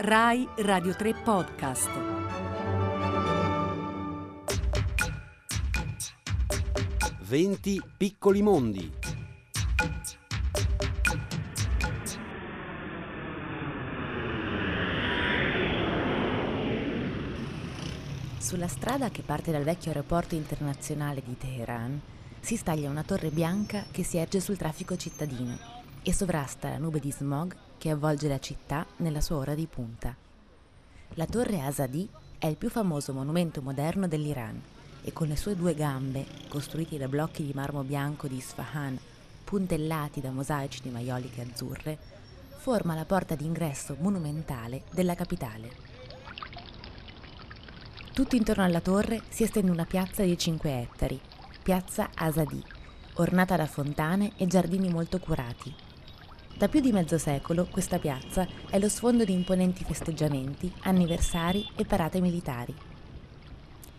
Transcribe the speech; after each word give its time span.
Rai 0.00 0.48
Radio 0.58 0.94
3 0.94 1.12
Podcast. 1.24 1.90
Venti 7.22 7.82
piccoli 7.96 8.40
mondi. 8.40 8.92
Sulla 18.38 18.68
strada 18.68 19.10
che 19.10 19.22
parte 19.22 19.50
dal 19.50 19.64
vecchio 19.64 19.90
aeroporto 19.90 20.36
internazionale 20.36 21.24
di 21.24 21.36
Teheran 21.36 22.00
si 22.38 22.54
staglia 22.54 22.88
una 22.88 23.02
torre 23.02 23.30
bianca 23.30 23.84
che 23.90 24.04
si 24.04 24.16
erge 24.16 24.38
sul 24.38 24.56
traffico 24.56 24.96
cittadino 24.96 25.58
e 26.04 26.12
sovrasta 26.12 26.68
la 26.68 26.78
nube 26.78 27.00
di 27.00 27.10
smog 27.10 27.66
che 27.78 27.90
avvolge 27.90 28.28
la 28.28 28.40
città 28.40 28.84
nella 28.96 29.20
sua 29.20 29.36
ora 29.36 29.54
di 29.54 29.66
punta. 29.66 30.14
La 31.14 31.26
torre 31.26 31.60
Azadi 31.62 32.08
è 32.38 32.46
il 32.46 32.56
più 32.56 32.68
famoso 32.68 33.12
monumento 33.12 33.62
moderno 33.62 34.06
dell'Iran 34.06 34.60
e 35.02 35.12
con 35.12 35.28
le 35.28 35.36
sue 35.36 35.56
due 35.56 35.74
gambe, 35.74 36.26
costruiti 36.48 36.98
da 36.98 37.08
blocchi 37.08 37.44
di 37.44 37.52
marmo 37.54 37.82
bianco 37.82 38.26
di 38.26 38.36
Isfahan, 38.36 38.98
puntellati 39.44 40.20
da 40.20 40.30
mosaici 40.30 40.82
di 40.82 40.90
maioliche 40.90 41.40
azzurre, 41.40 41.98
forma 42.58 42.94
la 42.94 43.04
porta 43.04 43.34
d'ingresso 43.34 43.96
monumentale 44.00 44.82
della 44.92 45.14
capitale. 45.14 45.70
Tutto 48.12 48.36
intorno 48.36 48.64
alla 48.64 48.80
torre 48.80 49.22
si 49.28 49.44
estende 49.44 49.70
una 49.70 49.86
piazza 49.86 50.22
di 50.22 50.36
5 50.36 50.80
ettari, 50.80 51.20
piazza 51.62 52.10
Azadi, 52.14 52.62
ornata 53.14 53.56
da 53.56 53.66
fontane 53.66 54.32
e 54.36 54.46
giardini 54.46 54.90
molto 54.90 55.18
curati. 55.18 55.72
Da 56.58 56.66
più 56.66 56.80
di 56.80 56.90
mezzo 56.90 57.18
secolo 57.18 57.68
questa 57.70 58.00
piazza 58.00 58.44
è 58.68 58.80
lo 58.80 58.88
sfondo 58.88 59.22
di 59.24 59.32
imponenti 59.32 59.84
festeggiamenti, 59.84 60.72
anniversari 60.80 61.64
e 61.76 61.84
parate 61.84 62.20
militari. 62.20 62.74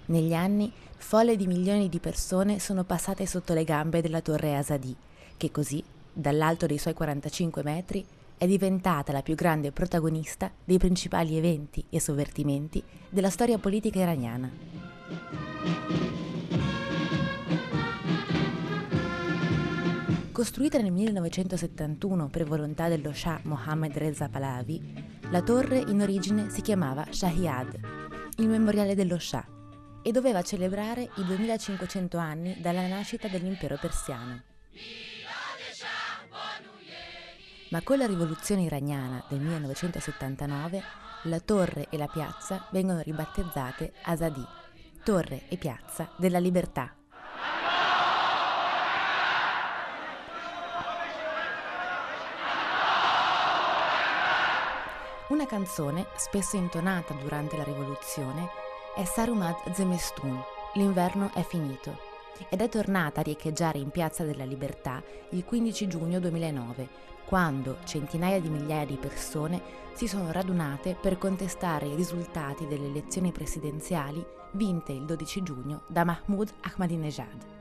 Negli 0.08 0.34
anni, 0.34 0.70
folle 0.98 1.38
di 1.38 1.48
milioni 1.48 1.88
di 1.88 2.00
persone 2.00 2.60
sono 2.60 2.84
passate 2.84 3.26
sotto 3.26 3.54
le 3.54 3.64
gambe 3.64 4.02
della 4.02 4.20
torre 4.20 4.58
Azadi, 4.58 4.94
che 5.38 5.52
così, 5.52 5.82
dall'alto 6.12 6.66
dei 6.66 6.78
suoi 6.78 6.94
45 6.94 7.64
metri, 7.64 8.06
è 8.38 8.46
diventata 8.46 9.14
la 9.14 9.22
più 9.22 9.36
grande 9.36 9.72
protagonista 9.72 10.52
dei 10.62 10.78
principali 10.78 11.38
eventi 11.38 11.86
e 11.90 12.02
sovvertimenti 12.02 12.84
della 13.08 13.30
storia 13.30 13.58
politica 13.58 14.00
iraniana. 14.00 14.52
Costruita 20.40 20.80
nel 20.80 20.94
1971 20.94 22.30
per 22.30 22.46
volontà 22.46 22.88
dello 22.88 23.12
Shah 23.12 23.42
Mohammed 23.44 23.98
Reza 23.98 24.30
Pahlavi, 24.30 25.20
la 25.32 25.42
torre 25.42 25.80
in 25.80 26.00
origine 26.00 26.50
si 26.50 26.62
chiamava 26.62 27.06
Shahiyad, 27.10 27.80
il 28.38 28.48
memoriale 28.48 28.96
dello 28.96 29.20
Shah, 29.20 29.46
e 30.02 30.14
doveva 30.14 30.42
celebrare 30.42 31.10
i 31.18 31.26
2500 31.26 32.18
anni 32.18 32.58
dalla 32.62 32.88
nascita 32.88 33.28
dell'impero 33.28 33.78
persiano. 33.82 34.42
Ma 37.72 37.82
con 37.82 37.98
la 37.98 38.06
rivoluzione 38.06 38.62
iraniana 38.62 39.22
del 39.28 39.42
1979 39.42 40.82
la 41.24 41.40
torre 41.42 41.88
e 41.90 41.98
la 41.98 42.08
piazza 42.08 42.66
vengono 42.72 43.02
ribattezzate 43.02 43.92
Azadi, 44.04 44.46
torre 45.04 45.50
e 45.50 45.58
piazza 45.58 46.10
della 46.16 46.40
libertà. 46.40 46.94
Una 55.30 55.46
canzone, 55.46 56.08
spesso 56.16 56.56
intonata 56.56 57.14
durante 57.14 57.56
la 57.56 57.64
rivoluzione, 57.64 58.50
è 58.96 59.06
Sarumat 59.06 59.72
Zemestun, 59.74 60.42
L'inverno 60.74 61.30
è 61.36 61.44
finito, 61.44 62.00
ed 62.50 62.62
è 62.62 62.68
tornata 62.68 63.20
a 63.20 63.24
riecheggiare 63.24 63.78
in 63.78 63.92
Piazza 63.92 64.24
della 64.24 64.44
Libertà 64.44 65.04
il 65.30 65.46
15 65.46 65.88
giugno 65.88 66.20
2009, 66.20 66.88
quando 67.26 67.78
centinaia 67.84 68.42
di 68.42 68.50
migliaia 68.50 68.88
di 68.88 68.98
persone 68.98 69.62
si 69.94 70.08
sono 70.08 70.32
radunate 70.32 70.98
per 71.00 71.20
contestare 71.20 71.86
i 71.86 71.96
risultati 71.96 72.66
delle 72.66 72.88
elezioni 72.88 73.32
presidenziali 73.32 74.26
vinte 74.54 74.94
il 74.94 75.06
12 75.06 75.44
giugno 75.44 75.84
da 75.86 76.04
Mahmoud 76.06 76.52
Ahmadinejad. 76.62 77.59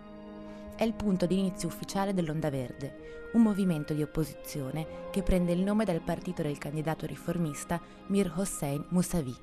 È 0.79 0.85
il 0.85 0.95
punto 0.95 1.27
di 1.27 1.37
inizio 1.37 1.67
ufficiale 1.67 2.15
dell'Onda 2.15 2.51
Verde, 2.51 3.31
un 3.33 3.43
movimento 3.43 3.95
di 3.95 4.03
opposizione 4.03 4.87
che 5.11 5.25
prende 5.25 5.51
il 5.51 5.59
nome 5.59 5.85
dal 5.85 6.01
partito 6.01 6.43
del 6.43 6.57
candidato 6.57 7.05
riformista 7.05 7.81
Mir 8.07 8.33
Hossein 8.37 8.85
Mousavi. 8.91 9.35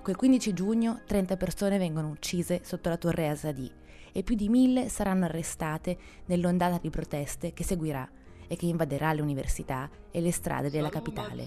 Quel 0.00 0.16
15 0.16 0.54
giugno 0.54 1.02
30 1.04 1.36
persone 1.36 1.76
vengono 1.76 2.08
uccise 2.08 2.62
sotto 2.64 2.88
la 2.88 2.96
torre 2.96 3.28
Azadi 3.28 3.70
e 4.10 4.22
più 4.22 4.36
di 4.36 4.48
mille 4.48 4.88
saranno 4.88 5.26
arrestate 5.26 5.98
nell'ondata 6.24 6.78
di 6.80 6.88
proteste 6.88 7.52
che 7.52 7.62
seguirà 7.62 8.08
e 8.46 8.56
che 8.56 8.64
invaderà 8.64 9.12
le 9.12 9.20
università 9.20 9.90
e 10.10 10.22
le 10.22 10.32
strade 10.32 10.70
della 10.70 10.88
capitale. 10.88 11.46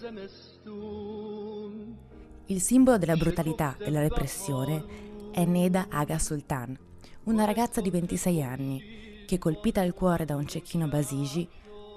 Il 2.45 2.61
simbolo 2.61 2.99
della 2.99 3.15
brutalità 3.15 3.75
e 3.79 3.85
della 3.85 4.01
repressione 4.01 4.85
è 5.31 5.43
Neda 5.43 5.87
Aga 5.89 6.19
Sultan, 6.19 6.77
una 7.23 7.45
ragazza 7.45 7.81
di 7.81 7.91
26 7.91 8.41
anni 8.41 8.83
che, 9.27 9.37
colpita 9.37 9.81
al 9.81 9.93
cuore 9.93 10.25
da 10.25 10.35
un 10.35 10.47
cecchino 10.47 10.87
Basigi, 10.87 11.47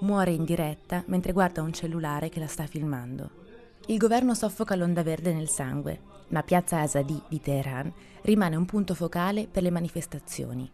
muore 0.01 0.31
in 0.31 0.43
diretta 0.43 1.03
mentre 1.07 1.31
guarda 1.31 1.63
un 1.63 1.73
cellulare 1.73 2.29
che 2.29 2.39
la 2.39 2.47
sta 2.47 2.67
filmando. 2.67 3.43
Il 3.87 3.97
governo 3.97 4.35
soffoca 4.35 4.75
l'onda 4.75 5.01
verde 5.01 5.33
nel 5.33 5.49
sangue, 5.49 5.99
ma 6.27 6.43
piazza 6.43 6.81
Azadi 6.81 7.19
di 7.27 7.41
Teheran 7.41 7.91
rimane 8.21 8.55
un 8.55 8.65
punto 8.65 8.93
focale 8.93 9.47
per 9.47 9.63
le 9.63 9.71
manifestazioni. 9.71 10.69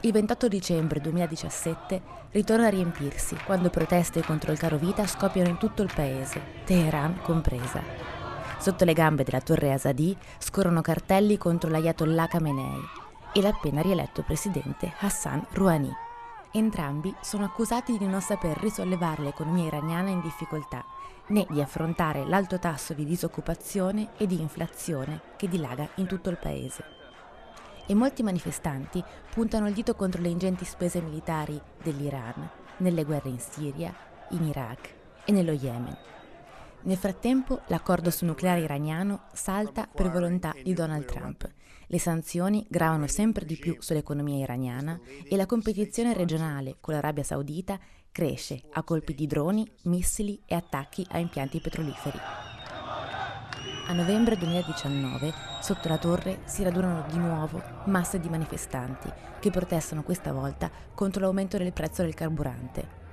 Il 0.00 0.12
28 0.12 0.48
dicembre 0.48 1.00
2017 1.00 2.02
ritorna 2.32 2.66
a 2.66 2.70
riempirsi 2.70 3.36
quando 3.46 3.70
proteste 3.70 4.22
contro 4.22 4.50
il 4.50 4.58
caro 4.58 4.78
vita 4.78 5.06
scoppiano 5.06 5.48
in 5.48 5.58
tutto 5.58 5.82
il 5.82 5.92
paese, 5.94 6.40
Teheran 6.64 7.20
compresa. 7.22 7.82
Sotto 8.58 8.84
le 8.84 8.92
gambe 8.94 9.22
della 9.22 9.40
torre 9.40 9.72
Azadi 9.72 10.16
scorrono 10.38 10.80
cartelli 10.80 11.36
contro 11.36 11.70
l'Ayatollah 11.70 12.26
Khamenei 12.26 12.97
e 13.32 13.40
l'appena 13.40 13.80
rieletto 13.80 14.22
presidente 14.22 14.92
Hassan 14.98 15.46
Rouhani. 15.50 15.94
Entrambi 16.52 17.14
sono 17.20 17.44
accusati 17.44 17.98
di 17.98 18.06
non 18.06 18.20
saper 18.20 18.56
risollevare 18.58 19.22
l'economia 19.22 19.66
iraniana 19.66 20.10
in 20.10 20.20
difficoltà, 20.20 20.84
né 21.28 21.46
di 21.50 21.60
affrontare 21.60 22.24
l'alto 22.24 22.58
tasso 22.58 22.94
di 22.94 23.04
disoccupazione 23.04 24.10
e 24.16 24.26
di 24.26 24.40
inflazione 24.40 25.20
che 25.36 25.48
dilaga 25.48 25.88
in 25.96 26.06
tutto 26.06 26.30
il 26.30 26.38
paese 26.38 26.96
e 27.88 27.94
molti 27.94 28.22
manifestanti 28.22 29.02
puntano 29.30 29.66
il 29.66 29.72
dito 29.72 29.94
contro 29.94 30.20
le 30.20 30.28
ingenti 30.28 30.66
spese 30.66 31.00
militari 31.00 31.58
dell'Iran 31.82 32.48
nelle 32.78 33.04
guerre 33.04 33.30
in 33.30 33.38
Siria, 33.38 33.94
in 34.30 34.44
Iraq 34.44 34.94
e 35.24 35.32
nello 35.32 35.52
Yemen. 35.52 35.96
Nel 36.82 36.96
frattempo 36.96 37.62
l'accordo 37.66 38.10
sul 38.10 38.28
nucleare 38.28 38.60
iraniano 38.60 39.24
salta 39.32 39.88
per 39.92 40.10
volontà 40.10 40.54
di 40.62 40.72
Donald 40.72 41.04
Trump. 41.04 41.50
Le 41.86 41.98
sanzioni 41.98 42.64
gravano 42.68 43.06
sempre 43.06 43.44
di 43.44 43.56
più 43.56 43.76
sull'economia 43.78 44.36
iraniana 44.36 44.98
e 45.28 45.36
la 45.36 45.46
competizione 45.46 46.14
regionale 46.14 46.76
con 46.80 46.94
l'Arabia 46.94 47.24
Saudita 47.24 47.78
cresce 48.12 48.62
a 48.72 48.82
colpi 48.82 49.14
di 49.14 49.26
droni, 49.26 49.68
missili 49.82 50.40
e 50.46 50.54
attacchi 50.54 51.04
a 51.10 51.18
impianti 51.18 51.60
petroliferi. 51.60 52.18
A 53.86 53.92
novembre 53.92 54.36
2019, 54.36 55.32
sotto 55.60 55.88
la 55.88 55.98
torre 55.98 56.40
si 56.44 56.62
radunano 56.62 57.06
di 57.10 57.16
nuovo 57.16 57.62
masse 57.86 58.20
di 58.20 58.28
manifestanti 58.28 59.10
che 59.40 59.50
protestano 59.50 60.02
questa 60.02 60.30
volta 60.30 60.70
contro 60.94 61.22
l'aumento 61.22 61.56
del 61.56 61.72
prezzo 61.72 62.02
del 62.02 62.14
carburante. 62.14 63.07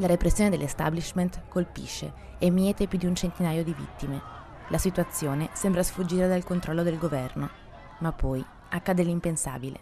La 0.00 0.06
repressione 0.06 0.48
dell'establishment 0.48 1.48
colpisce 1.48 2.12
e 2.38 2.50
miete 2.50 2.86
più 2.86 2.98
di 2.98 3.06
un 3.06 3.16
centinaio 3.16 3.64
di 3.64 3.74
vittime. 3.74 4.22
La 4.68 4.78
situazione 4.78 5.48
sembra 5.54 5.82
sfuggire 5.82 6.28
dal 6.28 6.44
controllo 6.44 6.84
del 6.84 6.98
governo, 6.98 7.50
ma 7.98 8.12
poi 8.12 8.44
accade 8.70 9.02
l'impensabile. 9.02 9.80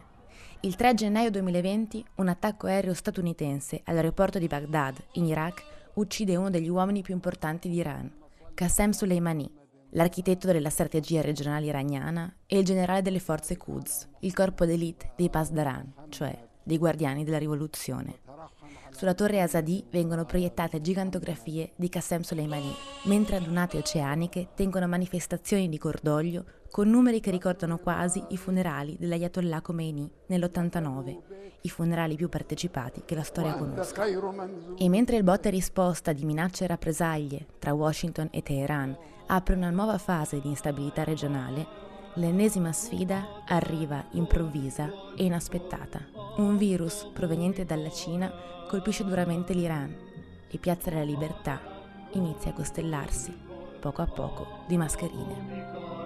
Il 0.60 0.74
3 0.74 0.94
gennaio 0.94 1.30
2020 1.30 2.02
un 2.14 2.28
attacco 2.28 2.66
aereo 2.66 2.94
statunitense 2.94 3.82
all'aeroporto 3.84 4.38
di 4.38 4.46
Baghdad, 4.46 4.96
in 5.12 5.26
Iraq, 5.26 5.62
uccide 5.94 6.36
uno 6.36 6.48
degli 6.48 6.68
uomini 6.68 7.02
più 7.02 7.12
importanti 7.12 7.68
di 7.68 7.76
Iran, 7.76 8.10
Qassem 8.54 8.92
Soleimani, 8.92 9.52
l'architetto 9.90 10.50
della 10.50 10.70
strategia 10.70 11.20
regionale 11.20 11.66
iraniana 11.66 12.34
e 12.46 12.58
il 12.58 12.64
generale 12.64 13.02
delle 13.02 13.20
forze 13.20 13.58
Quds, 13.58 14.08
il 14.20 14.32
corpo 14.32 14.64
d'élite 14.64 15.12
dei 15.14 15.28
Pasdaran, 15.28 15.92
cioè 16.08 16.36
dei 16.62 16.78
guardiani 16.78 17.22
della 17.22 17.38
rivoluzione. 17.38 18.24
Sulla 18.90 19.14
torre 19.14 19.42
Asadi 19.42 19.84
vengono 19.90 20.24
proiettate 20.24 20.80
gigantografie 20.80 21.72
di 21.76 21.88
Qassem 21.88 22.22
Soleimani, 22.22 22.74
mentre 23.04 23.36
adunate 23.36 23.78
oceaniche 23.78 24.48
tengono 24.54 24.86
manifestazioni 24.86 25.68
di 25.68 25.78
cordoglio 25.78 26.44
con 26.70 26.88
numeri 26.88 27.20
che 27.20 27.30
ricordano 27.30 27.78
quasi 27.78 28.22
i 28.28 28.36
funerali 28.36 28.96
dell'Ayatollah 28.98 29.60
Khomeini 29.60 30.10
nell'89, 30.26 31.18
i 31.62 31.68
funerali 31.68 32.16
più 32.16 32.28
partecipati 32.28 33.02
che 33.04 33.14
la 33.14 33.22
storia 33.22 33.54
conosca. 33.54 34.04
E 34.04 34.88
mentre 34.88 35.16
il 35.16 35.22
botta 35.22 35.48
e 35.48 35.52
risposta 35.52 36.12
di 36.12 36.24
minacce 36.24 36.64
e 36.64 36.66
rappresaglie 36.66 37.46
tra 37.58 37.72
Washington 37.72 38.28
e 38.30 38.42
Teheran 38.42 38.96
apre 39.26 39.54
una 39.54 39.70
nuova 39.70 39.98
fase 39.98 40.40
di 40.40 40.48
instabilità 40.48 41.02
regionale, 41.04 41.66
L'ennesima 42.18 42.72
sfida 42.72 43.42
arriva 43.44 44.02
improvvisa 44.12 44.90
e 45.14 45.24
inaspettata. 45.24 46.00
Un 46.38 46.56
virus 46.56 47.10
proveniente 47.12 47.66
dalla 47.66 47.90
Cina 47.90 48.32
colpisce 48.68 49.04
duramente 49.04 49.52
l'Iran 49.52 49.94
e 50.48 50.56
Piazza 50.56 50.88
della 50.88 51.02
Libertà 51.02 51.60
inizia 52.12 52.52
a 52.52 52.54
costellarsi, 52.54 53.36
poco 53.78 54.00
a 54.00 54.06
poco, 54.06 54.64
di 54.66 54.78
mascherine. 54.78 56.05